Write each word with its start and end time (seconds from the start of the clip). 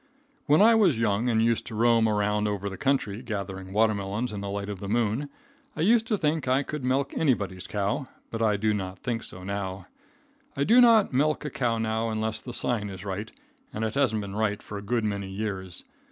When 0.47 0.63
I 0.63 0.73
was 0.73 0.97
young 0.97 1.29
and 1.29 1.45
used 1.45 1.67
to 1.67 1.75
roam 1.75 2.09
around 2.09 2.47
over 2.47 2.69
the 2.71 2.75
country, 2.75 3.21
gathering 3.21 3.71
water 3.71 3.93
melons 3.93 4.33
in 4.33 4.41
the 4.41 4.49
light 4.49 4.67
of 4.67 4.79
the 4.79 4.89
moon, 4.89 5.29
I 5.75 5.81
used 5.81 6.07
to 6.07 6.17
think 6.17 6.47
I 6.47 6.63
could 6.63 6.83
milk 6.83 7.13
anybody's 7.15 7.67
cow, 7.67 8.07
but 8.31 8.41
I 8.41 8.57
do 8.57 8.73
not 8.73 8.97
think 8.97 9.23
so 9.23 9.43
now. 9.43 9.85
I 10.57 10.63
do 10.63 10.81
not 10.81 11.13
milk 11.13 11.45
a 11.45 11.51
cow 11.51 11.77
now 11.77 12.09
unless 12.09 12.41
the 12.41 12.51
sign 12.51 12.89
is 12.89 13.05
right, 13.05 13.31
and 13.71 13.83
it 13.85 13.93
hasn't 13.93 14.21
been 14.21 14.35
right 14.35 14.63
for 14.63 14.79
a 14.79 14.81
good 14.81 15.03
many 15.03 15.29
years. 15.29 15.83